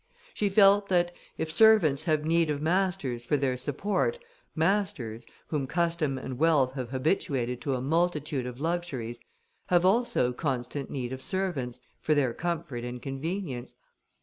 [0.33, 4.17] She felt that, if servants have need of masters for their support,
[4.55, 9.21] masters, whom custom and wealth have habituated to a multitude of luxuries,
[9.67, 13.75] have also constant need of servants, for their comfort and convenience.